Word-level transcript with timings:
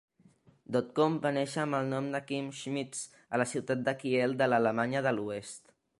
Dotcom 0.75 1.17
va 1.25 1.31
néixer 1.35 1.59
amb 1.65 1.77
el 1.81 1.91
nom 1.91 2.07
de 2.15 2.21
Kim 2.31 2.49
Schmitz 2.61 3.03
a 3.37 3.43
la 3.43 3.47
ciutat 3.53 3.87
de 3.91 3.95
Kiel 4.03 4.35
de 4.41 4.49
l'Alemanya 4.51 5.09
de 5.11 5.17
l'Oest. 5.19 5.75